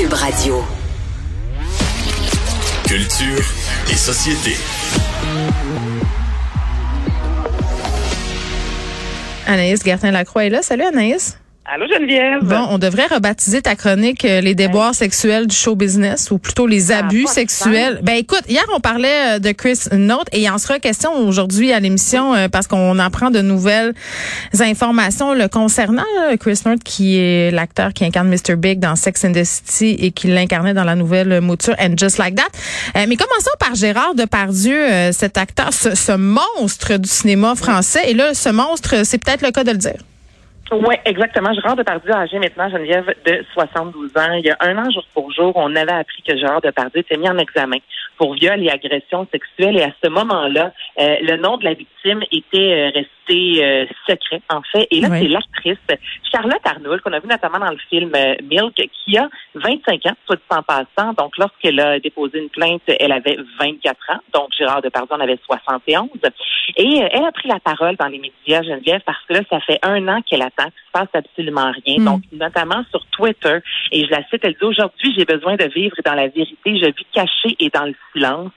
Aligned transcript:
Cube 0.00 0.14
Radio. 0.14 0.64
Culture 2.86 3.44
et 3.92 3.96
société. 3.96 4.56
Anaïs 9.46 9.84
Gertin-Lacroix 9.84 10.46
est 10.46 10.48
là. 10.48 10.62
Salut 10.62 10.84
Anaïs. 10.84 11.39
Allô 11.66 11.86
Geneviève? 11.86 12.42
Bon, 12.42 12.66
on 12.70 12.78
devrait 12.78 13.06
rebaptiser 13.06 13.60
ta 13.60 13.76
chronique 13.76 14.24
euh, 14.24 14.40
les 14.40 14.54
déboires 14.54 14.94
sexuels 14.94 15.46
du 15.46 15.54
show 15.54 15.76
business 15.76 16.30
ou 16.30 16.38
plutôt 16.38 16.66
les 16.66 16.90
abus 16.90 17.26
sexuels. 17.26 18.00
Ben 18.02 18.14
écoute, 18.14 18.42
hier 18.48 18.64
on 18.74 18.80
parlait 18.80 19.36
euh, 19.36 19.38
de 19.38 19.52
Chris 19.52 19.78
Note 19.92 20.26
et 20.32 20.40
il 20.40 20.50
en 20.50 20.56
sera 20.58 20.78
question 20.78 21.14
aujourd'hui 21.14 21.70
à 21.72 21.78
l'émission 21.78 22.34
euh, 22.34 22.48
parce 22.48 22.66
qu'on 22.66 22.98
apprend 22.98 23.30
de 23.30 23.40
nouvelles 23.40 23.92
informations 24.58 25.34
le 25.34 25.48
concernant 25.48 26.04
là, 26.16 26.36
Chris 26.38 26.60
Note 26.64 26.82
qui 26.82 27.18
est 27.18 27.50
l'acteur 27.50 27.92
qui 27.92 28.04
incarne 28.06 28.28
Mr 28.28 28.56
Big 28.56 28.80
dans 28.80 28.96
Sex 28.96 29.24
and 29.24 29.32
the 29.32 29.44
City 29.44 29.96
et 30.00 30.12
qui 30.12 30.28
l'incarnait 30.28 30.74
dans 30.74 30.84
la 30.84 30.96
nouvelle 30.96 31.40
mouture 31.42 31.74
And 31.78 31.92
Just 31.96 32.16
Like 32.16 32.36
That. 32.36 32.48
Euh, 32.96 33.04
mais 33.06 33.16
commençons 33.16 33.50
par 33.58 33.74
Gérard 33.74 34.14
Depardieu, 34.14 34.76
euh, 34.76 35.12
cet 35.12 35.36
acteur, 35.36 35.72
ce, 35.72 35.94
ce 35.94 36.12
monstre 36.12 36.96
du 36.96 37.08
cinéma 37.08 37.54
français 37.54 38.10
et 38.10 38.14
là 38.14 38.32
ce 38.32 38.48
monstre, 38.48 39.04
c'est 39.04 39.22
peut-être 39.22 39.42
le 39.42 39.50
cas 39.50 39.62
de 39.62 39.72
le 39.72 39.78
dire. 39.78 39.98
Oui, 40.72 40.94
exactement. 41.04 41.52
Gérard 41.52 41.74
Depardieu, 41.74 42.12
âgé 42.12 42.38
maintenant, 42.38 42.68
Geneviève, 42.70 43.12
de 43.26 43.44
72 43.54 44.16
ans. 44.16 44.32
Il 44.34 44.46
y 44.46 44.50
a 44.50 44.56
un 44.60 44.78
an, 44.78 44.88
jour 44.90 45.04
pour 45.12 45.32
jour, 45.32 45.52
on 45.56 45.74
avait 45.74 45.90
appris 45.90 46.22
que 46.22 46.36
Gérard 46.36 46.60
Depardieu 46.60 47.00
était 47.00 47.16
mis 47.16 47.28
en 47.28 47.38
examen 47.38 47.78
pour 48.20 48.34
viol 48.34 48.62
et 48.62 48.68
agression 48.68 49.26
sexuelle. 49.32 49.78
Et 49.78 49.82
à 49.82 49.94
ce 50.04 50.10
moment-là, 50.10 50.74
euh, 50.98 51.16
le 51.22 51.38
nom 51.38 51.56
de 51.56 51.64
la 51.64 51.72
victime 51.72 52.22
était 52.30 52.58
euh, 52.58 52.90
resté 52.94 53.64
euh, 53.64 53.86
secret, 54.06 54.42
en 54.50 54.60
fait. 54.70 54.86
Et 54.90 55.00
là, 55.00 55.08
Oui. 55.10 55.20
c'est 55.22 55.28
l'actrice 55.28 55.78
Charlotte 56.30 56.60
Arnoul, 56.64 57.00
qu'on 57.00 57.12
a 57.12 57.18
vu 57.18 57.26
notamment 57.28 57.58
dans 57.58 57.70
le 57.70 57.78
film 57.88 58.12
euh, 58.14 58.34
Milk, 58.42 58.74
qui 59.04 59.16
a 59.16 59.28
25 59.54 60.06
ans, 60.06 60.16
soit 60.26 60.36
dit 60.36 60.42
en 60.50 60.62
passant. 60.62 61.12
Donc, 61.14 61.36
lorsqu'elle 61.38 61.80
a 61.80 61.98
déposé 61.98 62.38
une 62.38 62.50
plainte, 62.50 62.82
elle 62.86 63.12
avait 63.12 63.38
24 63.58 63.98
ans. 64.10 64.20
Donc, 64.32 64.50
Gérard 64.56 64.82
Depardieu 64.82 65.16
en 65.16 65.20
avait 65.20 65.38
71. 65.44 66.08
Et 66.76 67.02
euh, 67.02 67.08
elle 67.10 67.24
a 67.24 67.32
pris 67.32 67.48
la 67.48 67.58
parole 67.58 67.96
dans 67.96 68.06
les 68.06 68.18
médias, 68.18 68.62
Geneviève, 68.62 69.00
parce 69.04 69.24
que 69.26 69.34
là, 69.34 69.40
ça 69.50 69.60
fait 69.60 69.78
un 69.82 70.06
an 70.08 70.20
qu'elle 70.22 70.42
attend 70.42 70.64
qu'il 70.64 70.86
se 70.86 70.92
passe 70.92 71.08
absolument 71.14 71.72
rien. 71.84 71.98
Mm. 71.98 72.04
Donc, 72.04 72.22
notamment 72.32 72.84
sur 72.90 73.04
Twitter. 73.06 73.58
Et 73.92 74.04
je 74.04 74.10
la 74.10 74.22
cite, 74.28 74.40
elle 74.42 74.54
dit 74.54 74.64
aujourd'hui, 74.64 75.14
j'ai 75.16 75.24
besoin 75.24 75.56
de 75.56 75.64
vivre 75.64 75.96
dans 76.04 76.14
la 76.14 76.28
vérité. 76.28 76.78
Je 76.78 76.86
vis 76.86 77.06
cachée 77.12 77.56
et 77.58 77.70
dans 77.70 77.86
le 77.86 77.94
silence. 78.12 78.52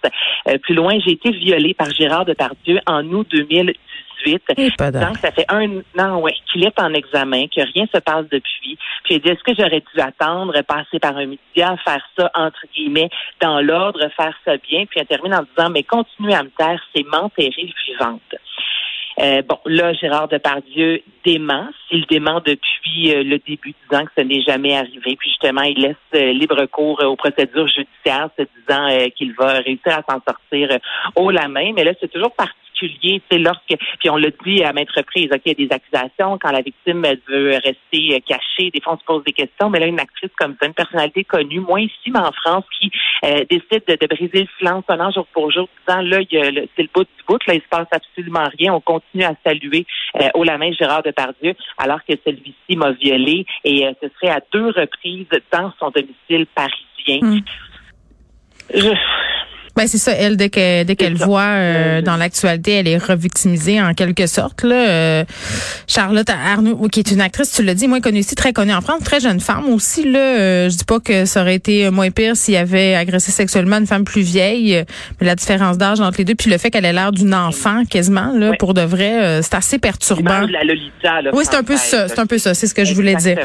Euh, 0.47 0.57
plus 0.59 0.75
loin, 0.75 0.97
j'ai 1.05 1.13
été 1.13 1.31
violée 1.31 1.73
par 1.73 1.89
Gérard 1.91 2.25
Depardieu 2.25 2.79
en 2.85 3.03
août 3.05 3.27
2018. 3.31 3.77
Et 4.57 4.71
pas 4.77 4.91
d'heure. 4.91 5.07
Donc, 5.07 5.17
ça 5.17 5.31
fait 5.31 5.45
un 5.49 5.79
an, 5.99 6.19
ouais, 6.19 6.35
qu'il 6.51 6.63
est 6.65 6.79
en 6.79 6.93
examen, 6.93 7.47
que 7.47 7.61
rien 7.61 7.85
se 7.93 7.99
passe 7.99 8.25
depuis. 8.31 8.77
Puis, 9.03 9.15
elle 9.15 9.21
dit, 9.21 9.29
est-ce 9.29 9.43
que 9.43 9.53
j'aurais 9.57 9.83
dû 9.93 9.99
attendre, 9.99 10.61
passer 10.61 10.99
par 10.99 11.17
un 11.17 11.25
média, 11.25 11.75
faire 11.83 12.05
ça, 12.17 12.31
entre 12.33 12.65
guillemets, 12.73 13.09
dans 13.41 13.59
l'ordre, 13.59 14.07
faire 14.15 14.35
ça 14.45 14.57
bien? 14.57 14.85
Puis, 14.85 14.99
elle 14.99 15.07
termine 15.07 15.35
en 15.35 15.43
disant, 15.55 15.69
mais 15.69 15.83
continuez 15.83 16.35
à 16.35 16.43
me 16.43 16.49
taire, 16.49 16.81
c'est 16.95 17.03
m'enterrer 17.03 17.73
vivante. 17.87 18.35
Euh, 19.19 19.41
bon, 19.47 19.57
là, 19.65 19.93
Gérard 19.93 20.27
Depardieu 20.27 21.01
dément. 21.23 21.67
Il 21.91 22.05
dément 22.07 22.41
depuis 22.45 23.13
euh, 23.13 23.23
le 23.23 23.37
début, 23.39 23.73
disant 23.89 24.05
que 24.05 24.11
ce 24.17 24.23
n'est 24.23 24.41
jamais 24.41 24.75
arrivé. 24.75 25.15
Puis 25.15 25.29
justement, 25.29 25.61
il 25.61 25.79
laisse 25.81 25.95
euh, 26.15 26.33
libre 26.33 26.65
cours 26.65 27.01
euh, 27.01 27.07
aux 27.07 27.15
procédures 27.15 27.67
judiciaires, 27.67 28.29
se 28.37 28.43
disant 28.59 29.09
qu'il 29.15 29.33
va 29.33 29.53
réussir 29.59 29.99
à 29.99 30.03
s'en 30.09 30.19
sortir 30.27 30.79
haut 31.15 31.31
la 31.31 31.47
main. 31.47 31.73
Mais 31.75 31.83
là, 31.83 31.91
c'est 31.99 32.11
toujours 32.11 32.33
particulier, 32.83 33.21
sais, 33.31 33.37
lorsque, 33.37 33.75
puis 33.99 34.09
on 34.09 34.17
l'a 34.17 34.29
dit 34.45 34.63
à 34.63 34.73
maintes 34.73 34.91
reprises, 34.91 35.29
OK, 35.31 35.41
il 35.45 35.49
y 35.49 35.63
a 35.63 35.67
des 35.67 35.73
accusations, 35.73 36.37
quand 36.37 36.51
la 36.51 36.61
victime 36.61 37.03
elle 37.05 37.19
veut 37.27 37.51
rester 37.53 38.15
euh, 38.15 38.19
cachée, 38.25 38.71
des 38.71 38.81
fois 38.81 38.93
on 38.93 38.99
se 38.99 39.05
pose 39.05 39.23
des 39.23 39.33
questions, 39.33 39.69
mais 39.69 39.79
là, 39.79 39.87
une 39.87 39.99
actrice 39.99 40.31
comme 40.37 40.55
ça, 40.59 40.67
une 40.67 40.73
personnalité 40.73 41.23
connue, 41.23 41.59
moins 41.59 41.81
ici, 41.81 42.11
mais 42.11 42.19
en 42.19 42.31
France, 42.31 42.65
qui 42.79 42.91
euh, 43.25 43.43
décide 43.49 43.83
de, 43.87 43.95
de 43.99 44.07
briser 44.07 44.41
le 44.41 44.47
silence 44.57 44.83
an 44.89 45.11
jour 45.11 45.27
pour 45.33 45.51
jour, 45.51 45.67
disant, 45.87 46.01
là, 46.01 46.19
c'est 46.75 46.83
le 46.83 46.89
bout 46.93 47.03
du 47.03 47.23
bout, 47.27 47.39
là, 47.47 47.53
il 47.55 47.61
se 47.61 47.67
passe 47.69 47.87
absolument 47.91 48.47
rien, 48.57 48.73
on 48.73 48.81
continue 48.81 49.23
à 49.23 49.35
saluer 49.45 49.85
euh, 50.19 50.29
haut 50.33 50.43
la 50.43 50.57
main 50.57 50.71
Gérard 50.71 51.03
Depardieu, 51.03 51.55
alors 51.77 51.99
que 52.07 52.13
celui-ci 52.25 52.75
m'a 52.75 52.91
violée, 52.91 53.45
et 53.63 53.87
euh, 53.87 53.91
ce 54.01 54.07
serait 54.15 54.33
à 54.33 54.41
deux 54.51 54.67
reprises 54.67 55.27
dans 55.51 55.71
son 55.79 55.89
domicile 55.89 56.45
parisien. 56.53 57.19
Mm. 57.21 57.41
Je- 58.73 58.95
Ben 59.75 59.87
c'est 59.87 59.97
ça, 59.97 60.11
elle 60.11 60.37
dès 60.37 60.49
que 60.49 60.83
dès 60.83 60.95
qu'elle 60.95 61.15
voit 61.15 61.41
euh, 61.41 62.01
dans 62.01 62.15
l'actualité, 62.15 62.73
elle 62.73 62.87
est 62.87 62.97
revictimisée 62.97 63.81
en 63.81 63.93
quelque 63.93 64.27
sorte 64.27 64.63
là. 64.63 64.75
Euh, 64.75 65.23
Charlotte 65.87 66.29
Arnaud, 66.29 66.77
oui, 66.79 66.89
qui 66.89 66.99
est 66.99 67.11
une 67.11 67.21
actrice, 67.21 67.51
tu 67.51 67.63
l'as 67.63 67.73
dit, 67.73 67.87
moins 67.87 67.99
connue 68.01 68.19
ici, 68.19 68.35
très 68.35 68.53
connue 68.53 68.73
en 68.73 68.81
France, 68.81 69.03
très 69.03 69.19
jeune 69.19 69.39
femme 69.39 69.69
aussi 69.69 70.09
là. 70.09 70.19
Euh, 70.19 70.69
je 70.69 70.77
dis 70.77 70.85
pas 70.85 70.99
que 70.99 71.25
ça 71.25 71.41
aurait 71.41 71.55
été 71.55 71.89
moins 71.89 72.11
pire 72.11 72.35
s'il 72.35 72.55
avait 72.55 72.95
agressé 72.95 73.31
sexuellement 73.31 73.77
une 73.77 73.87
femme 73.87 74.03
plus 74.03 74.21
vieille, 74.21 74.75
euh, 74.75 74.83
mais 75.19 75.27
la 75.27 75.35
différence 75.35 75.77
d'âge 75.77 76.01
entre 76.01 76.19
les 76.19 76.25
deux, 76.25 76.35
puis 76.35 76.51
le 76.51 76.57
fait 76.57 76.69
qu'elle 76.69 76.85
ait 76.85 76.93
l'air 76.93 77.11
d'une 77.11 77.33
enfant 77.33 77.83
quasiment 77.89 78.31
là, 78.33 78.53
pour 78.59 78.73
de 78.73 78.81
vrai, 78.81 79.23
euh, 79.23 79.41
c'est 79.41 79.55
assez 79.55 79.79
perturbant. 79.79 80.41
la 80.41 80.63
Lolita, 80.63 81.21
là, 81.21 81.31
Oui, 81.33 81.43
c'est 81.45 81.55
un 81.55 81.63
peu 81.63 81.77
ça, 81.77 82.07
c'est 82.07 82.19
un 82.19 82.25
peu 82.25 82.37
ça, 82.37 82.53
c'est 82.53 82.67
ce 82.67 82.73
que 82.73 82.85
je 82.85 82.93
voulais 82.93 83.15
dire. 83.15 83.39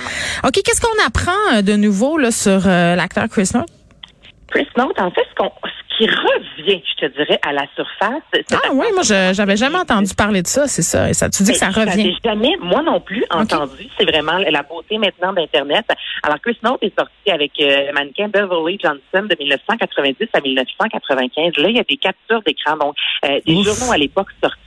Ok, 0.45 0.61
qu'est-ce 0.65 0.81
qu'on 0.81 1.07
apprend 1.07 1.57
euh, 1.57 1.63
de 1.63 1.75
nouveau 1.75 2.19
là 2.19 2.31
sur 2.31 2.63
euh, 2.67 2.95
l'acteur 2.97 3.29
Chris 3.29 3.51
North? 3.55 3.69
Chris 4.51 4.67
Note, 4.77 4.99
en 4.99 5.11
fait, 5.11 5.23
ce, 5.31 5.35
qu'on, 5.37 5.51
qui 5.99 6.07
revient, 6.07 6.81
je 6.87 7.07
te 7.07 7.13
dirais, 7.17 7.39
à 7.47 7.53
la 7.53 7.67
surface. 7.75 8.23
Ah 8.53 8.71
oui, 8.73 8.87
moi 8.95 9.03
j'avais 9.03 9.57
jamais 9.57 9.79
entendu 9.79 10.15
parler 10.15 10.43
de 10.43 10.47
ça, 10.47 10.67
c'est 10.69 10.83
ça. 10.83 11.11
Et 11.11 11.15
ça, 11.15 11.29
tu 11.29 11.43
dis 11.43 11.53
que 11.53 11.59
ça 11.59 11.71
je 11.71 11.81
revient. 11.81 12.17
jamais, 12.25 12.57
moi 12.61 12.83
non 12.83 13.01
plus, 13.01 13.25
entendu. 13.31 13.89
C'est 13.99 14.05
vraiment 14.05 14.39
la 14.39 14.63
beauté 14.63 14.97
maintenant 14.99 15.33
d'Internet. 15.33 15.85
Alors, 16.23 16.41
Chris 16.41 16.57
Note 16.63 16.83
est 16.83 16.97
sorti 16.97 17.31
avec 17.31 17.53
euh, 17.61 17.89
le 17.89 17.93
mannequin 17.93 18.29
Beverly 18.29 18.79
Johnson 18.83 19.27
de 19.29 19.37
1990 19.39 20.29
à 20.33 20.41
1995. 20.41 21.57
Là, 21.57 21.69
il 21.69 21.77
y 21.77 21.81
a 21.81 21.85
des 21.85 21.97
captures 21.97 22.43
d'écran, 22.43 22.77
donc 22.77 22.95
euh, 23.25 23.41
des 23.45 23.55
Ouf. 23.55 23.67
journaux 23.67 23.93
à 23.93 23.99
l'époque 23.99 24.29
sortis. 24.43 24.59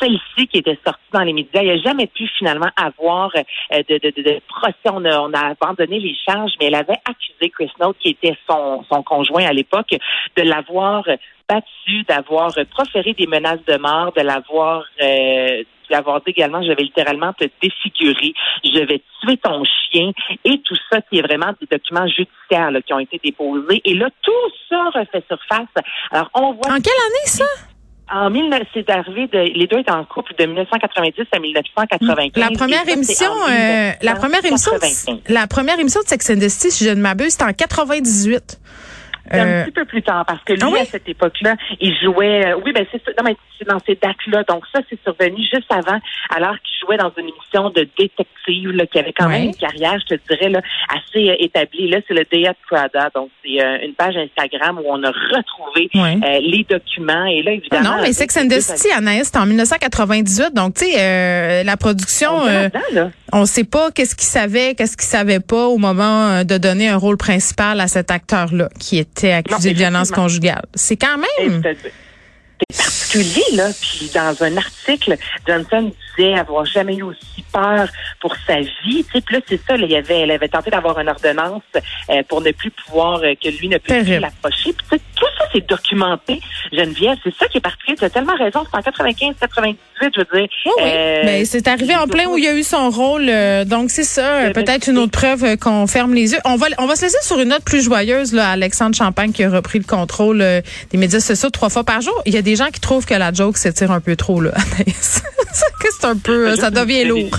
Celle-ci 0.00 0.46
qui 0.46 0.58
était 0.58 0.78
sortie 0.84 1.02
dans 1.12 1.22
les 1.22 1.32
médias, 1.32 1.62
il 1.62 1.72
n'y 1.72 1.78
a 1.80 1.82
jamais 1.82 2.06
pu 2.06 2.28
finalement 2.38 2.70
avoir 2.76 3.30
euh, 3.34 3.82
de, 3.88 3.98
de, 3.98 4.12
de, 4.16 4.22
de 4.22 4.40
procès. 4.48 4.74
On 4.86 5.04
a, 5.04 5.20
on 5.20 5.32
a 5.32 5.50
abandonné 5.50 5.98
les 5.98 6.14
charges, 6.26 6.52
mais 6.60 6.66
elle 6.66 6.74
avait 6.74 7.00
accusé 7.04 7.50
Chris 7.50 7.70
Note, 7.80 7.96
qui 7.98 8.10
était 8.10 8.36
son, 8.48 8.84
son 8.90 9.02
conjoint 9.02 9.44
à 9.44 9.52
l'époque, 9.52 9.94
de 10.36 10.42
l'avoir 10.42 11.04
battu, 11.48 12.02
d'avoir 12.08 12.52
proféré 12.70 13.14
des 13.14 13.26
menaces 13.26 13.64
de 13.66 13.76
mort, 13.78 14.12
de 14.12 14.22
l'avoir 14.22 14.84
euh, 15.02 15.62
dit 15.88 16.30
également, 16.30 16.62
je 16.62 16.68
vais 16.68 16.82
littéralement 16.82 17.32
te 17.32 17.44
défigurer, 17.62 18.34
je 18.64 18.84
vais 18.84 19.02
tuer 19.20 19.36
ton 19.38 19.64
chien, 19.64 20.12
et 20.44 20.60
tout 20.60 20.76
ça 20.90 21.00
qui 21.00 21.18
est 21.18 21.22
vraiment 21.22 21.52
des 21.60 21.66
documents 21.70 22.06
judiciaires 22.06 22.70
là, 22.70 22.82
qui 22.82 22.92
ont 22.92 22.98
été 22.98 23.20
déposés. 23.22 23.80
Et 23.84 23.94
là, 23.94 24.08
tout 24.22 24.32
ça 24.68 24.84
refait 24.90 25.24
surface. 25.28 25.68
Alors, 26.10 26.30
on 26.34 26.52
voit 26.52 26.72
En 26.72 26.80
quelle 26.80 26.92
année 27.06 27.26
ça? 27.26 27.44
En 28.10 28.30
19, 28.30 28.62
c'est 28.74 28.90
arrivé 28.90 29.26
de, 29.26 29.38
les 29.38 29.66
deux 29.66 29.78
étaient 29.78 29.90
en 29.90 30.04
couple 30.04 30.34
de 30.38 30.46
1990 30.46 31.26
à 31.32 31.38
1995. 31.38 32.30
La 32.36 32.50
première 32.50 32.88
émission, 32.88 33.30
euh, 33.48 33.90
la 34.00 34.14
première 34.14 34.44
émission, 34.44 34.72
1995. 34.72 35.20
la 35.28 35.46
première 35.46 35.78
émission 35.78 36.00
de 36.02 36.08
Sex 36.08 36.30
and 36.30 36.38
the 36.38 36.48
City, 36.48 36.70
si 36.70 36.84
je 36.84 36.90
ne 36.90 37.00
m'abuse, 37.00 37.32
c'était 37.32 37.44
en 37.44 37.52
98. 37.52 38.58
Euh, 39.32 39.62
un 39.62 39.64
petit 39.64 39.72
peu 39.72 39.84
plus 39.84 40.02
tard 40.02 40.24
parce 40.26 40.42
que 40.44 40.52
lui, 40.54 40.60
ah 40.62 40.68
oui? 40.72 40.80
à 40.80 40.84
cette 40.84 41.08
époque-là, 41.08 41.54
il 41.80 41.94
jouait. 42.02 42.46
euh, 42.46 42.60
oui, 42.64 42.72
ben 42.72 42.86
c'est. 42.90 43.06
Non, 43.08 43.24
mais 43.24 43.36
c'est 43.58 43.68
dans 43.68 43.78
ces 43.86 43.94
dates-là. 43.96 44.44
Donc 44.44 44.64
ça, 44.72 44.80
c'est 44.88 44.98
survenu 45.02 45.38
juste 45.52 45.70
avant, 45.70 45.98
alors 46.34 46.54
qu'il 46.60 46.78
jouait 46.86 46.96
dans 46.96 47.12
une 47.18 47.28
émission 47.28 47.70
de 47.70 47.86
détective 47.98 48.70
là, 48.70 48.86
qui 48.86 48.98
avait 48.98 49.12
quand 49.12 49.28
même 49.28 49.44
une 49.44 49.56
carrière, 49.56 49.96
je 50.08 50.16
te 50.16 50.20
dirais, 50.30 50.48
là, 50.48 50.60
assez 50.88 51.28
euh, 51.30 51.36
établie. 51.38 51.88
Là, 51.88 51.98
c'est 52.06 52.14
le 52.14 52.24
Day 52.30 52.46
at 52.46 52.54
Prada. 52.68 53.10
Donc 53.14 53.30
c'est 53.44 53.62
euh, 53.62 53.78
une 53.84 53.94
page 53.94 54.16
Instagram 54.16 54.78
où 54.78 54.84
on 54.86 55.02
a 55.02 55.08
retrouvé 55.10 55.90
euh, 55.96 56.40
les 56.40 56.64
documents. 56.68 57.26
Et 57.26 57.42
là, 57.42 57.50
Ah 57.52 57.54
évidemment. 57.54 57.96
non, 57.96 58.02
mais 58.02 58.12
Sex 58.12 58.36
and 58.36 58.48
the 58.48 58.60
City, 58.60 58.88
Anaïs, 58.96 59.24
c'était 59.26 59.38
en 59.38 59.46
1998. 59.46 60.54
Donc, 60.54 60.74
tu 60.74 60.84
sais, 60.86 60.94
euh, 60.98 61.62
la 61.64 61.76
production, 61.76 62.30
on 62.32 62.46
là. 62.92 63.10
On 63.32 63.46
sait 63.46 63.64
pas 63.64 63.90
qu'est-ce 63.90 64.14
qu'il 64.14 64.26
savait, 64.26 64.74
qu'est-ce 64.74 64.96
qu'il 64.96 65.06
savait 65.06 65.40
pas 65.40 65.66
au 65.66 65.78
moment 65.78 66.28
euh, 66.28 66.44
de 66.44 66.58
donner 66.58 66.88
un 66.88 66.96
rôle 66.96 67.16
principal 67.16 67.80
à 67.80 67.88
cet 67.88 68.10
acteur-là 68.10 68.68
qui 68.78 68.98
était 68.98 69.32
accusé 69.32 69.68
Non, 69.68 69.72
de 69.72 69.78
violence 69.78 70.10
conjugale. 70.10 70.64
C'est 70.74 70.96
quand 70.96 71.18
même... 71.18 71.62
C'est 72.70 72.76
particulier, 72.76 73.44
là. 73.56 73.70
Puis 73.80 74.10
dans 74.12 74.42
un 74.42 74.56
article, 74.56 75.16
Johnson 75.46 75.92
disait 76.18 76.34
avoir 76.38 76.64
jamais 76.64 76.96
eu 76.96 77.02
aussi 77.02 77.44
peur 77.52 77.88
pour 78.20 78.34
sa 78.46 78.60
vie. 78.60 79.04
Tu 79.04 79.04
sais, 79.12 79.22
là, 79.30 79.38
c'est 79.48 79.60
ça, 79.66 79.76
là, 79.76 79.86
il 79.88 79.94
avait, 79.94 80.20
elle 80.20 80.30
avait 80.30 80.48
tenté 80.48 80.70
d'avoir 80.70 80.98
une 80.98 81.08
ordonnance 81.08 81.62
euh, 82.10 82.22
pour 82.28 82.40
ne 82.40 82.50
plus 82.52 82.70
pouvoir, 82.70 83.20
euh, 83.22 83.34
que 83.42 83.48
lui 83.48 83.68
ne 83.68 83.78
puisse 83.78 84.04
plus 84.04 84.18
l'approcher. 84.18 84.74
Tout 84.90 84.96
ça, 85.38 85.44
c'est 85.52 85.66
documenté, 85.68 86.40
Geneviève. 86.72 87.16
C'est 87.24 87.34
ça 87.34 87.46
qui 87.48 87.58
est 87.58 87.60
particulier. 87.60 87.96
Tu 87.96 88.04
as 88.04 88.10
tellement 88.10 88.36
raison. 88.36 88.64
C'est 88.70 88.76
en 88.78 88.82
95, 88.82 89.34
98, 89.40 89.78
je 90.14 90.20
veux 90.20 90.24
dire. 90.40 90.48
Oui, 90.66 90.72
oui. 90.78 90.82
Euh, 90.84 91.22
Mais 91.24 91.44
c'est 91.44 91.66
arrivé 91.68 91.96
en 91.96 92.06
plein 92.06 92.26
où 92.26 92.36
il 92.38 92.44
y 92.44 92.48
a 92.48 92.54
eu 92.54 92.62
son 92.62 92.90
rôle. 92.90 93.26
euh, 93.28 93.64
donc, 93.64 93.90
c'est 93.90 94.04
ça. 94.04 94.34
euh, 94.42 94.52
Peut-être 94.52 94.88
une 94.88 94.98
autre 94.98 95.12
preuve 95.12 95.44
euh, 95.44 95.56
qu'on 95.56 95.86
ferme 95.86 96.14
les 96.14 96.32
yeux. 96.32 96.38
On 96.44 96.56
va, 96.56 96.66
on 96.78 96.86
va 96.86 96.96
se 96.96 97.02
laisser 97.02 97.18
sur 97.22 97.38
une 97.40 97.48
note 97.48 97.64
plus 97.64 97.82
joyeuse. 97.82 98.32
Là, 98.32 98.50
Alexandre 98.50 98.94
Champagne 98.96 99.32
qui 99.32 99.42
a 99.44 99.50
repris 99.50 99.78
le 99.78 99.84
contrôle 99.84 100.38
des 100.38 100.98
médias 100.98 101.20
sociaux 101.20 101.50
trois 101.50 101.68
fois 101.70 101.84
par 101.84 102.00
jour. 102.00 102.14
Il 102.26 102.34
y 102.34 102.38
a 102.38 102.42
des 102.42 102.56
gens 102.56 102.66
qui 102.72 102.80
trouvent 102.80 103.06
que 103.06 103.14
la 103.14 103.32
joke 103.32 103.56
s'étire 103.56 103.90
un 103.90 104.00
peu 104.00 104.16
trop. 104.16 104.40
Là, 104.40 104.52
Que 105.80 105.88
c'est 105.98 106.06
un 106.06 106.16
peu, 106.16 106.56
ça 106.56 106.70
devient 106.70 107.04
lourd. 107.04 107.30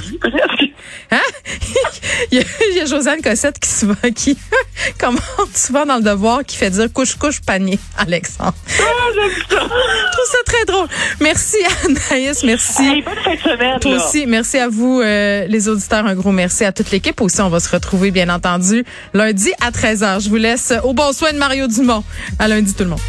Hein? 1.11 1.17
il, 2.31 2.43
y 2.75 2.79
a, 2.79 2.85
Josiane 2.85 3.21
Cossette 3.21 3.59
qui 3.59 3.69
souvent, 3.69 3.95
qui 4.15 4.37
commente 4.99 5.55
souvent 5.55 5.85
dans 5.85 5.97
le 5.97 6.03
devoir, 6.03 6.43
qui 6.45 6.55
fait 6.55 6.69
dire 6.69 6.91
couche, 6.93 7.15
couche, 7.15 7.41
panier, 7.41 7.79
Alexandre. 7.97 8.53
J'aime 8.67 9.31
ça. 9.49 9.59
Je 9.59 10.11
trouve 10.11 10.29
ça 10.31 10.37
très 10.45 10.65
drôle. 10.65 10.87
Merci 11.19 11.57
Anaïs, 11.85 12.43
merci. 12.43 12.83
Hey, 12.83 13.01
bonne 13.01 13.15
fin 13.23 13.33
de 13.33 13.39
semaine. 13.39 13.79
Toi 13.79 13.95
aussi, 13.95 14.25
merci 14.27 14.57
à 14.57 14.67
vous, 14.69 15.01
euh, 15.01 15.47
les 15.47 15.67
auditeurs. 15.67 16.05
Un 16.05 16.15
gros 16.15 16.31
merci 16.31 16.63
à 16.63 16.71
toute 16.71 16.91
l'équipe. 16.91 17.19
Aussi, 17.21 17.41
on 17.41 17.49
va 17.49 17.59
se 17.59 17.69
retrouver, 17.69 18.11
bien 18.11 18.29
entendu, 18.29 18.85
lundi 19.13 19.51
à 19.61 19.71
13h. 19.71 20.23
Je 20.23 20.29
vous 20.29 20.35
laisse 20.35 20.73
au 20.83 20.93
bon 20.93 21.11
soin 21.11 21.33
de 21.33 21.37
Mario 21.37 21.67
Dumont. 21.67 22.03
À 22.37 22.47
lundi, 22.47 22.73
tout 22.73 22.83
le 22.83 22.91
monde. 22.91 22.99